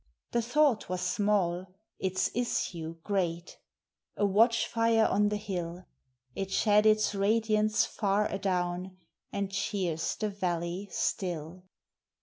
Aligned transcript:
The 0.31 0.41
thought 0.41 0.89
was 0.89 0.99
small; 1.01 1.75
its 1.99 2.31
issue 2.33 2.95
great; 3.03 3.59
a 4.17 4.25
watch 4.25 4.65
fire 4.65 5.05
on 5.05 5.29
the 5.29 5.37
hill, 5.37 5.85
It 6.33 6.49
shed 6.49 6.87
its 6.87 7.13
radiance 7.13 7.85
far 7.85 8.25
adown, 8.27 8.97
and 9.31 9.51
cheers 9.51 10.15
the 10.15 10.29
valley 10.29 10.89
still! 10.91 11.65